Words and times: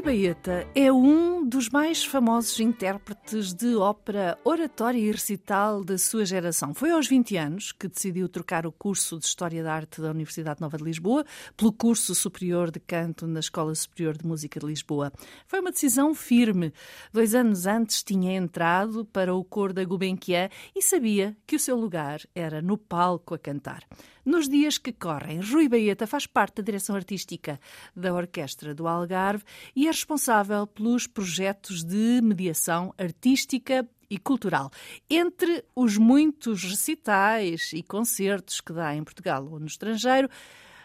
Rui 0.00 0.02
Baeta 0.02 0.66
é 0.74 0.90
um 0.90 1.46
dos 1.46 1.68
mais 1.68 2.02
famosos 2.02 2.58
intérpretes 2.58 3.52
de 3.52 3.76
ópera, 3.76 4.38
oratória 4.44 4.98
e 4.98 5.10
recital 5.10 5.84
da 5.84 5.98
sua 5.98 6.24
geração. 6.24 6.72
Foi 6.72 6.90
aos 6.90 7.06
20 7.06 7.36
anos 7.36 7.72
que 7.72 7.86
decidiu 7.86 8.26
trocar 8.26 8.66
o 8.66 8.72
curso 8.72 9.18
de 9.18 9.26
História 9.26 9.62
da 9.62 9.74
Arte 9.74 10.00
da 10.00 10.10
Universidade 10.10 10.60
Nova 10.60 10.78
de 10.78 10.84
Lisboa 10.84 11.24
pelo 11.54 11.70
curso 11.70 12.14
superior 12.14 12.70
de 12.70 12.80
canto 12.80 13.26
na 13.26 13.40
Escola 13.40 13.74
Superior 13.74 14.16
de 14.16 14.26
Música 14.26 14.58
de 14.58 14.66
Lisboa. 14.66 15.12
Foi 15.46 15.60
uma 15.60 15.70
decisão 15.70 16.14
firme. 16.14 16.72
Dois 17.12 17.34
anos 17.34 17.66
antes 17.66 18.02
tinha 18.02 18.34
entrado 18.34 19.04
para 19.04 19.34
o 19.34 19.44
coro 19.44 19.74
da 19.74 19.84
Gulbenkian 19.84 20.48
e 20.74 20.80
sabia 20.80 21.36
que 21.46 21.56
o 21.56 21.60
seu 21.60 21.76
lugar 21.76 22.20
era 22.34 22.62
no 22.62 22.78
palco 22.78 23.34
a 23.34 23.38
cantar. 23.38 23.84
Nos 24.24 24.48
dias 24.48 24.76
que 24.76 24.92
correm, 24.92 25.40
Rui 25.40 25.68
Baeta 25.68 26.06
faz 26.06 26.26
parte 26.26 26.56
da 26.56 26.62
direção 26.62 26.94
artística 26.94 27.58
da 27.96 28.12
Orquestra 28.12 28.74
do 28.74 28.86
Algarve 28.86 29.44
e 29.74 29.86
é 29.86 29.90
responsável 29.90 30.66
pelos 30.66 31.06
projetos 31.06 31.82
de 31.82 32.20
mediação 32.22 32.94
artística 32.98 33.88
e 34.10 34.18
cultural. 34.18 34.70
Entre 35.08 35.64
os 35.74 35.96
muitos 35.96 36.64
recitais 36.64 37.70
e 37.72 37.82
concertos 37.82 38.60
que 38.60 38.72
dá 38.72 38.94
em 38.94 39.04
Portugal 39.04 39.46
ou 39.50 39.58
no 39.58 39.66
estrangeiro, 39.66 40.28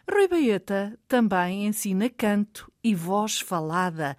Rui 0.10 0.28
Baeta 0.28 0.98
também 1.08 1.66
ensina 1.66 2.10
canto 2.10 2.72
e 2.84 2.94
voz 2.94 3.40
falada. 3.40 4.16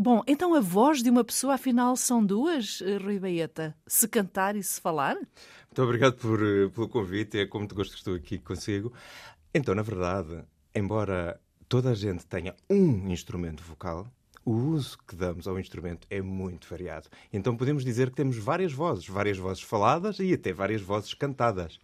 Bom, 0.00 0.22
então 0.28 0.54
a 0.54 0.60
voz 0.60 1.02
de 1.02 1.10
uma 1.10 1.24
pessoa 1.24 1.54
afinal 1.54 1.96
são 1.96 2.24
duas, 2.24 2.80
Rui 3.02 3.18
Baeta? 3.18 3.74
Se 3.84 4.06
cantar 4.06 4.54
e 4.54 4.62
se 4.62 4.80
falar? 4.80 5.16
Muito 5.16 5.82
obrigado 5.82 6.14
por, 6.14 6.40
eh, 6.40 6.68
pelo 6.68 6.88
convite, 6.88 7.36
é 7.36 7.46
com 7.46 7.58
muito 7.58 7.74
gosto 7.74 7.90
que 7.90 7.98
estou 7.98 8.14
aqui 8.14 8.38
consigo. 8.38 8.92
Então, 9.52 9.74
na 9.74 9.82
verdade, 9.82 10.44
embora 10.72 11.40
toda 11.68 11.90
a 11.90 11.94
gente 11.96 12.24
tenha 12.26 12.54
um 12.70 13.10
instrumento 13.10 13.60
vocal, 13.64 14.06
o 14.44 14.52
uso 14.52 14.96
que 14.98 15.16
damos 15.16 15.48
ao 15.48 15.58
instrumento 15.58 16.06
é 16.08 16.22
muito 16.22 16.68
variado. 16.70 17.08
Então 17.32 17.56
podemos 17.56 17.84
dizer 17.84 18.10
que 18.10 18.16
temos 18.16 18.38
várias 18.38 18.72
vozes, 18.72 19.08
várias 19.08 19.36
vozes 19.36 19.64
faladas 19.64 20.20
e 20.20 20.32
até 20.32 20.52
várias 20.52 20.80
vozes 20.80 21.12
cantadas. 21.12 21.80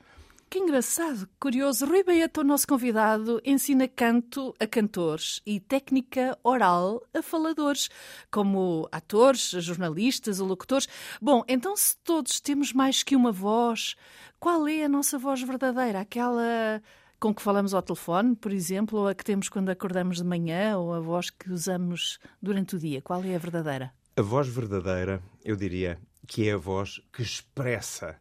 Que 0.55 0.61
engraçado, 0.61 1.29
curioso. 1.41 1.85
Rui 1.85 2.05
Baeta, 2.05 2.41
o 2.41 2.45
nosso 2.45 2.65
convidado, 2.65 3.43
ensina 3.45 3.89
canto 3.89 4.55
a 4.61 4.69
cantores 4.69 5.43
e 5.45 5.59
técnica 5.59 6.39
oral 6.45 7.03
a 7.13 7.21
faladores, 7.21 7.91
como 8.31 8.89
atores, 8.93 9.51
jornalistas 9.51 10.39
locutores. 10.39 10.87
Bom, 11.21 11.43
então 11.49 11.77
se 11.77 11.97
todos 12.05 12.39
temos 12.39 12.73
mais 12.73 13.03
que 13.03 13.17
uma 13.17 13.33
voz, 13.33 13.97
qual 14.39 14.69
é 14.69 14.85
a 14.85 14.89
nossa 14.89 15.19
voz 15.19 15.43
verdadeira? 15.43 15.99
Aquela 15.99 16.81
com 17.19 17.35
que 17.35 17.43
falamos 17.43 17.75
ao 17.75 17.83
telefone, 17.83 18.37
por 18.37 18.53
exemplo, 18.53 19.01
ou 19.01 19.09
a 19.09 19.15
que 19.17 19.25
temos 19.25 19.49
quando 19.49 19.71
acordamos 19.71 20.19
de 20.19 20.25
manhã, 20.25 20.79
ou 20.79 20.95
a 20.95 21.01
voz 21.01 21.31
que 21.31 21.51
usamos 21.51 22.21
durante 22.41 22.77
o 22.77 22.79
dia? 22.79 23.03
Qual 23.03 23.25
é 23.25 23.35
a 23.35 23.39
verdadeira? 23.41 23.93
A 24.17 24.23
voz 24.23 24.47
verdadeira, 24.47 25.21
eu 25.45 25.57
diria, 25.57 25.99
que 26.29 26.49
é 26.49 26.53
a 26.53 26.57
voz 26.57 27.01
que 27.13 27.23
expressa, 27.23 28.21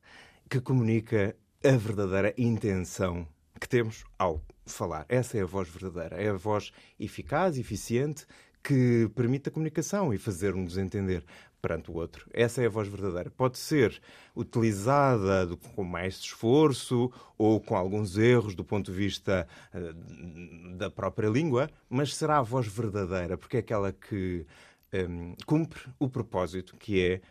que 0.50 0.60
comunica 0.60 1.36
a 1.66 1.78
verdadeira 1.78 2.34
intenção 2.38 3.26
que 3.60 3.70
temos 3.70 4.04
ao 4.20 4.42
falar. 4.66 5.06
Essa 5.08 5.38
é 5.38 5.42
a 5.42 5.46
voz 5.46 5.70
verdadeira. 5.70 6.22
É 6.22 6.30
a 6.30 6.34
voz 6.34 6.74
eficaz, 7.00 7.58
eficiente, 7.58 8.26
que 8.62 9.10
permite 9.16 9.48
a 9.48 9.52
comunicação 9.52 10.14
e 10.14 10.18
fazer-nos 10.18 10.78
entender 10.78 11.24
perante 11.62 11.90
o 11.90 11.94
outro. 11.94 12.30
Essa 12.34 12.62
é 12.62 12.66
a 12.66 12.70
voz 12.70 12.90
verdadeira. 12.90 13.32
Pode 13.32 13.58
ser 13.58 14.02
utilizada 14.36 15.56
com 15.74 15.86
mais 15.86 16.16
esforço 16.16 17.10
ou 17.38 17.62
com 17.62 17.78
alguns 17.78 18.18
erros 18.18 18.56
do 18.56 18.66
ponto 18.66 18.92
de 18.92 18.98
vista 18.98 19.48
uh, 19.74 20.76
da 20.76 20.90
própria 20.90 21.30
língua, 21.30 21.70
mas 21.90 22.14
será 22.14 22.40
a 22.40 22.42
voz 22.42 22.68
verdadeira, 22.68 23.38
porque 23.38 23.56
é 23.56 23.60
aquela 23.62 23.94
que 23.94 24.46
um, 24.94 25.34
cumpre 25.46 25.84
o 25.98 26.10
propósito 26.10 26.76
que 26.76 27.02
é 27.02 27.22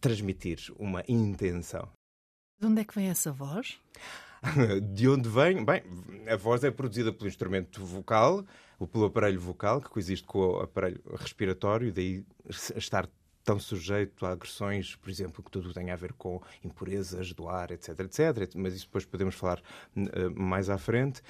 transmitir 0.00 0.72
uma 0.78 1.02
intenção. 1.08 1.88
De 2.62 2.68
onde 2.68 2.80
é 2.80 2.84
que 2.84 2.94
vem 2.94 3.08
essa 3.08 3.32
voz? 3.32 3.76
De 4.94 5.08
onde 5.08 5.28
vem? 5.28 5.64
Bem, 5.64 5.82
a 6.28 6.36
voz 6.36 6.62
é 6.62 6.70
produzida 6.70 7.12
pelo 7.12 7.26
instrumento 7.26 7.84
vocal, 7.84 8.44
ou 8.78 8.86
pelo 8.86 9.06
aparelho 9.06 9.40
vocal, 9.40 9.80
que 9.80 9.88
coexiste 9.88 10.24
com 10.24 10.38
o 10.38 10.60
aparelho 10.60 11.02
respiratório, 11.18 11.92
daí 11.92 12.24
estar 12.76 13.08
tão 13.42 13.58
sujeito 13.58 14.24
a 14.24 14.30
agressões, 14.30 14.94
por 14.94 15.10
exemplo, 15.10 15.42
que 15.42 15.50
tudo 15.50 15.74
tem 15.74 15.90
a 15.90 15.96
ver 15.96 16.12
com 16.12 16.40
impurezas 16.64 17.32
do 17.32 17.48
ar, 17.48 17.72
etc, 17.72 17.98
etc. 17.98 18.54
Mas 18.54 18.74
isso 18.74 18.86
depois 18.86 19.04
podemos 19.04 19.34
falar 19.34 19.60
uh, 19.96 20.40
mais 20.40 20.70
à 20.70 20.78
frente. 20.78 21.20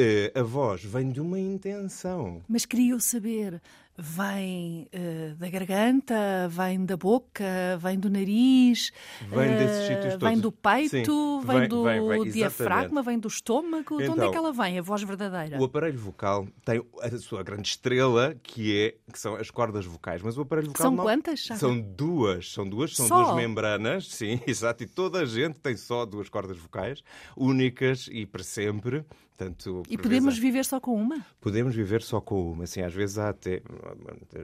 Uh, 0.00 0.38
a 0.40 0.42
voz 0.42 0.82
vem 0.82 1.10
de 1.10 1.20
uma 1.20 1.38
intenção. 1.38 2.40
Mas 2.48 2.64
queria 2.64 2.98
saber, 3.00 3.60
vem 3.98 4.88
uh, 4.94 5.34
da 5.36 5.50
garganta, 5.50 6.48
vem 6.48 6.86
da 6.86 6.96
boca, 6.96 7.44
vem 7.78 7.98
do 7.98 8.08
nariz, 8.08 8.92
vem 9.28 9.50
desses 9.58 9.88
sítios 9.88 10.14
todos. 10.14 10.28
Vem 10.28 10.38
do 10.38 10.50
peito, 10.50 11.40
Sim, 11.40 11.46
vem, 11.46 11.58
vem, 11.60 11.68
do 11.68 11.84
vem, 11.84 12.08
vem, 12.08 12.30
diafragma, 12.30 13.02
vem 13.02 13.18
do 13.18 13.28
estômago. 13.28 14.00
Então, 14.00 14.14
de 14.14 14.20
onde 14.20 14.24
é 14.24 14.30
que 14.30 14.36
ela 14.38 14.52
vem, 14.54 14.78
a 14.78 14.82
voz 14.82 15.02
verdadeira? 15.02 15.60
O 15.60 15.64
aparelho 15.64 15.98
vocal 15.98 16.48
tem 16.64 16.82
a 17.02 17.18
sua 17.18 17.42
grande 17.42 17.68
estrela, 17.68 18.34
que, 18.42 18.80
é, 18.80 19.12
que 19.12 19.18
são 19.18 19.34
as 19.34 19.50
cordas 19.50 19.84
vocais. 19.84 20.22
Mas 20.22 20.38
o 20.38 20.40
aparelho 20.40 20.68
vocal. 20.68 20.86
São 20.86 20.96
não... 20.96 21.04
quantas? 21.04 21.44
São 21.44 21.78
duas, 21.78 22.50
são 22.50 22.66
duas, 22.66 22.96
são 22.96 23.06
só? 23.06 23.22
duas 23.22 23.36
membranas, 23.36 24.08
sim, 24.08 24.40
exato. 24.48 24.82
E 24.82 24.86
toda 24.86 25.20
a 25.20 25.26
gente 25.26 25.60
tem 25.60 25.76
só 25.76 26.06
duas 26.06 26.30
cordas 26.30 26.56
vocais, 26.56 27.02
únicas 27.36 28.08
e 28.10 28.24
para 28.24 28.42
sempre. 28.42 29.04
Portanto, 29.40 29.82
e 29.88 29.96
podemos 29.96 30.34
vezes, 30.34 30.38
viver 30.38 30.64
só 30.66 30.78
com 30.78 30.94
uma? 30.94 31.24
Podemos 31.40 31.74
viver 31.74 32.02
só 32.02 32.20
com 32.20 32.52
uma. 32.52 32.64
Assim, 32.64 32.82
às 32.82 32.92
vezes 32.92 33.16
há 33.16 33.30
até 33.30 33.62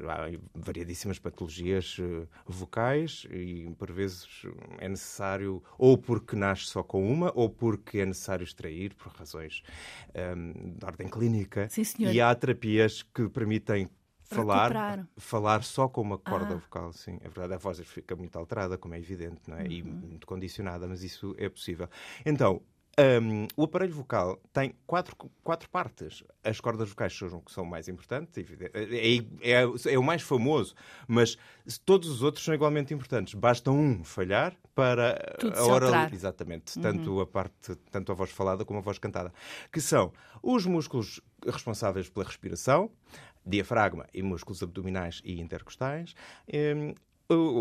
há 0.08 0.38
variadíssimas 0.54 1.18
patologias 1.18 1.98
eh, 2.00 2.26
vocais 2.46 3.26
e 3.30 3.68
por 3.78 3.92
vezes 3.92 4.26
é 4.78 4.88
necessário, 4.88 5.62
ou 5.76 5.98
porque 5.98 6.34
nasce 6.34 6.64
só 6.64 6.82
com 6.82 7.06
uma, 7.06 7.30
ou 7.34 7.50
porque 7.50 7.98
é 7.98 8.06
necessário 8.06 8.42
extrair 8.42 8.94
por 8.94 9.12
razões 9.12 9.62
um, 10.14 10.18
ehm, 10.18 10.52
de 10.78 10.86
ordem 10.86 11.08
clínica. 11.08 11.68
Sim, 11.68 11.84
senhor. 11.84 12.14
E 12.14 12.18
há 12.18 12.34
terapias 12.34 13.02
que 13.02 13.28
permitem 13.28 13.90
falar, 14.22 15.06
falar 15.18 15.62
só 15.62 15.88
com 15.88 16.00
uma 16.00 16.16
corda 16.16 16.54
ah. 16.54 16.58
vocal, 16.58 16.92
sim. 16.94 17.18
É 17.20 17.28
verdade, 17.28 17.52
a 17.52 17.58
voz 17.58 17.78
fica 17.80 18.16
muito 18.16 18.36
alterada, 18.38 18.78
como 18.78 18.94
é 18.94 18.98
evidente, 18.98 19.42
não 19.46 19.58
é? 19.58 19.64
Uhum. 19.64 19.70
E 19.70 19.82
muito 19.82 20.26
condicionada, 20.26 20.86
mas 20.86 21.02
isso 21.02 21.34
é 21.38 21.50
possível. 21.50 21.86
Então, 22.24 22.62
um, 22.98 23.46
o 23.56 23.64
aparelho 23.64 23.92
vocal 23.92 24.40
tem 24.52 24.74
quatro, 24.86 25.14
quatro 25.44 25.68
partes. 25.68 26.24
As 26.42 26.60
cordas 26.60 26.88
vocais 26.88 27.16
são, 27.16 27.42
são 27.46 27.64
mais 27.64 27.88
importantes, 27.88 28.46
é, 28.72 29.20
é, 29.42 29.92
é, 29.92 29.98
o 29.98 30.02
mais 30.02 30.22
famoso, 30.22 30.74
mas 31.06 31.36
todos 31.84 32.08
os 32.08 32.22
outros 32.22 32.44
são 32.44 32.54
igualmente 32.54 32.94
importantes. 32.94 33.34
Basta 33.34 33.70
um 33.70 34.02
falhar 34.02 34.56
para 34.74 35.36
Tudo 35.38 35.58
a 35.58 35.66
hora. 35.66 36.10
Exatamente. 36.12 36.76
Uhum. 36.76 36.82
Tanto 36.82 37.20
a 37.20 37.26
parte, 37.26 37.74
tanto 37.90 38.12
a 38.12 38.14
voz 38.14 38.30
falada 38.30 38.64
como 38.64 38.78
a 38.78 38.82
voz 38.82 38.98
cantada. 38.98 39.32
Que 39.70 39.80
são 39.80 40.12
os 40.42 40.64
músculos 40.64 41.20
responsáveis 41.44 42.08
pela 42.08 42.24
respiração, 42.24 42.90
diafragma 43.44 44.06
e 44.12 44.22
músculos 44.22 44.62
abdominais 44.62 45.20
e 45.22 45.38
intercostais. 45.40 46.14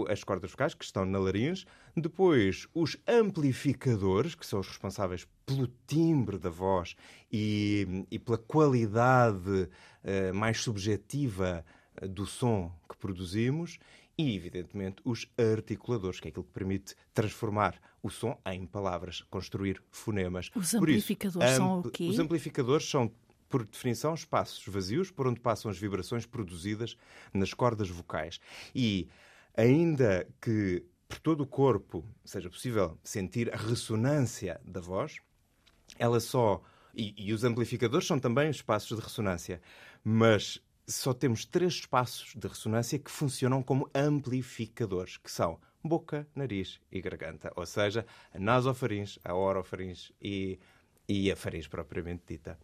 As 0.10 0.24
cordas 0.24 0.52
vocais, 0.52 0.74
que 0.74 0.86
estão 0.86 1.06
na 1.06 1.18
laringe, 1.18 1.66
depois 1.96 2.68
os 2.74 2.98
amplificadores, 3.08 4.36
que 4.36 4.46
são 4.46 4.60
os 4.60 4.68
responsáveis 4.68 5.28
pelo 5.46 5.68
timbre 5.88 6.38
da 6.38 6.50
voz 6.50 6.96
e, 7.32 8.06
e 8.12 8.20
pela 8.20 8.38
qualidade 8.38 9.70
uh, 10.04 10.34
mais 10.34 10.62
subjetiva 10.62 11.66
eh, 11.98 12.08
do 12.08 12.26
som 12.26 12.72
que 12.90 12.96
produzimos, 12.98 13.80
e, 14.18 14.36
evidentemente, 14.36 15.02
os 15.04 15.28
articuladores, 15.38 16.20
que 16.20 16.28
é 16.28 16.30
aquilo 16.30 16.46
que 16.46 16.54
permite 16.54 16.96
transformar 17.14 17.76
o 18.02 18.10
som 18.10 18.40
em 18.46 18.66
palavras, 18.66 19.22
construir 19.30 19.82
fonemas. 19.92 20.50
Os 20.56 20.74
amplificadores 20.74 21.50
isso, 21.50 21.58
são 21.58 21.80
o 21.80 21.92
quê? 21.92 22.08
Os 22.08 22.20
amplificadores 22.20 22.90
são 22.90 23.12
por 23.50 23.66
definição, 23.66 24.14
espaços 24.14 24.66
vazios 24.68 25.12
por 25.12 25.28
onde 25.28 25.40
passam 25.40 25.70
as 25.70 25.78
vibrações 25.78 26.26
produzidas 26.26 26.98
nas 27.34 27.54
cordas 27.54 27.90
vocais. 27.90 28.40
E 28.74 29.08
ainda 29.56 30.28
que 30.42 30.84
por 31.08 31.20
todo 31.20 31.42
o 31.42 31.48
corpo 31.48 32.04
seja 32.24 32.50
possível 32.50 32.98
sentir 33.04 33.54
a 33.54 33.58
ressonância 33.58 34.60
da 34.66 34.82
voz, 34.82 35.18
ela 35.98 36.20
só. 36.20 36.62
E, 36.94 37.14
e, 37.18 37.34
os 37.34 37.44
amplificadores 37.44 38.08
são 38.08 38.18
também 38.18 38.50
espaços 38.50 38.98
de 38.98 39.04
ressonância, 39.04 39.62
mas 40.02 40.62
só 40.88 41.14
temos 41.14 41.44
três 41.44 41.74
espaços 41.74 42.34
de 42.36 42.48
ressonância 42.48 42.98
que 42.98 43.12
funcionam 43.12 43.62
como 43.62 43.90
amplificadores, 43.94 45.18
que 45.18 45.30
são 45.30 45.60
boca, 45.84 46.26
nariz 46.34 46.80
e 46.90 47.02
garganta, 47.02 47.52
ou 47.56 47.66
seja, 47.66 48.06
a 48.34 48.40
nasofaringe, 48.40 49.20
a 49.24 49.36
orofaringe 49.36 50.14
e, 50.22 50.58
e 51.08 51.30
a 51.30 51.36
faringe 51.36 51.68
propriamente 51.68 52.24
dita. 52.28 52.58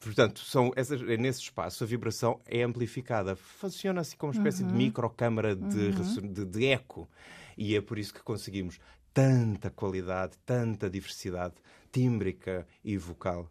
Portanto, 0.00 0.40
são 0.40 0.72
essas, 0.74 1.00
nesse 1.18 1.42
espaço 1.42 1.84
a 1.84 1.86
vibração 1.86 2.40
é 2.46 2.62
amplificada. 2.62 3.36
Funciona 3.36 4.00
assim 4.00 4.16
como 4.16 4.32
uma 4.32 4.38
espécie 4.38 4.62
uhum. 4.62 4.68
de 4.70 4.74
microcâmara 4.74 5.54
de, 5.54 5.88
uhum. 5.88 6.32
de, 6.32 6.44
de 6.46 6.66
eco. 6.66 7.08
E 7.56 7.76
é 7.76 7.82
por 7.82 7.98
isso 7.98 8.14
que 8.14 8.22
conseguimos 8.22 8.80
tanta 9.12 9.70
qualidade, 9.70 10.38
tanta 10.46 10.88
diversidade 10.88 11.54
tímbrica 11.92 12.66
e 12.82 12.96
vocal. 12.96 13.50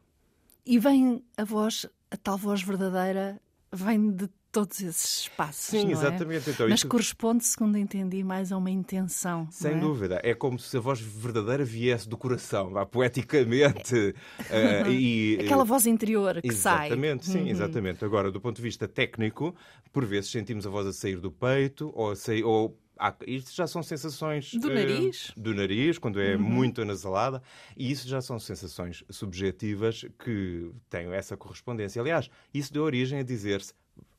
E 0.66 0.80
vem 0.80 1.24
a 1.38 1.44
voz, 1.44 1.86
a 2.10 2.18
tal 2.18 2.38
voz 2.38 2.64
verdadeira, 2.64 3.40
vem 3.72 4.12
de 4.12 4.28
todos 4.52 4.82
esses 4.82 5.22
espaços. 5.22 5.66
Sim, 5.66 5.90
é? 5.90 5.92
exatamente. 5.92 6.50
Então, 6.50 6.68
Mas 6.68 6.84
corresponde, 6.84 7.44
segundo 7.44 7.78
entendi, 7.78 8.24
mais 8.24 8.52
a 8.52 8.58
uma 8.58 8.70
intenção. 8.70 9.48
Sem 9.52 9.74
é? 9.74 9.80
dúvida. 9.80 10.20
É 10.24 10.34
como 10.34 10.58
se 10.60 10.76
a 10.78 10.80
voz 10.80 11.00
verdadeira 11.00 11.64
viesse 11.64 12.08
do 12.08 12.18
coração, 12.18 12.72
vá, 12.72 12.86
poeticamente. 12.86 13.96
uh, 14.50 14.90
e, 14.90 15.40
Aquela 15.42 15.64
voz 15.64 15.86
interior 15.86 16.42
que 16.42 16.48
exatamente, 16.48 16.62
sai. 16.62 16.88
Exatamente, 16.88 17.26
sim, 17.26 17.40
uhum. 17.40 17.48
exatamente. 17.48 18.06
Agora, 18.06 18.32
do 18.32 18.42
ponto 18.42 18.58
de 18.58 18.62
vista 18.62 18.88
técnico, 18.88 19.56
por 19.92 20.06
vezes 20.06 20.32
sentimos 20.32 20.66
a 20.66 20.70
voz 20.70 20.88
a 20.88 20.94
sair 20.94 21.20
do 21.20 21.32
peito 21.32 21.92
ou 21.94 22.12
a 22.12 22.16
sair. 22.16 22.44
Ou 22.44 22.78
isto 23.26 23.56
já 23.56 23.66
são 23.66 23.82
sensações 23.82 24.54
do 24.54 24.68
uh, 24.68 24.74
nariz, 24.74 25.32
do 25.38 25.54
nariz 25.54 25.98
quando 25.98 26.20
é 26.20 26.36
uhum. 26.36 26.42
muito 26.42 26.82
anasalada, 26.82 27.42
e 27.78 27.90
isso 27.90 28.08
já 28.08 28.20
são 28.20 28.38
sensações 28.40 29.04
subjetivas 29.10 30.06
que 30.24 30.70
têm 30.90 31.14
essa 31.14 31.38
correspondência. 31.38 32.02
Aliás, 32.02 32.30
isso 32.54 32.74
deu 32.74 32.84
origem 32.84 33.20
a 33.20 33.24
dizer-se 33.24 33.74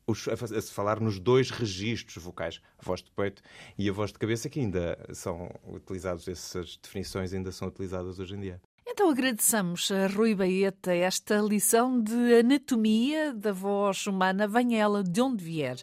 a 0.07 0.61
se 0.61 0.71
falar 0.71 0.99
nos 0.99 1.19
dois 1.19 1.49
registros 1.49 2.23
vocais, 2.23 2.61
a 2.77 2.83
voz 2.83 3.01
de 3.01 3.11
peito 3.11 3.41
e 3.77 3.89
a 3.89 3.93
voz 3.93 4.11
de 4.11 4.19
cabeça, 4.19 4.49
que 4.49 4.59
ainda 4.59 4.97
são 5.13 5.49
utilizados, 5.67 6.27
essas 6.27 6.77
definições 6.77 7.33
ainda 7.33 7.51
são 7.51 7.67
utilizadas 7.67 8.19
hoje 8.19 8.35
em 8.35 8.39
dia. 8.39 8.61
Então 8.87 9.09
agradeçamos 9.09 9.89
a 9.91 10.07
Rui 10.07 10.35
Baeta 10.35 10.93
esta 10.93 11.37
lição 11.37 12.01
de 12.01 12.39
anatomia 12.39 13.33
da 13.33 13.53
voz 13.53 14.05
humana, 14.05 14.47
venha 14.47 14.79
ela 14.79 15.03
de 15.03 15.21
onde 15.21 15.43
vier. 15.43 15.77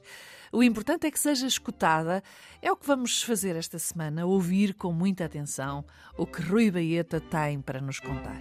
O 0.53 0.63
importante 0.63 1.07
é 1.07 1.11
que 1.11 1.19
seja 1.19 1.47
escutada. 1.47 2.23
É 2.61 2.73
o 2.73 2.77
que 2.77 2.87
vamos 2.87 3.23
fazer 3.23 3.57
esta 3.57 3.79
semana, 3.79 4.27
ouvir 4.27 4.75
com 4.75 4.93
muita 4.93 5.25
atenção 5.25 5.85
o 6.17 6.27
que 6.27 6.43
Rui 6.43 6.71
Baeta 6.71 7.21
tem 7.21 7.61
para 7.61 7.81
nos 7.81 8.01
contar. 8.01 8.41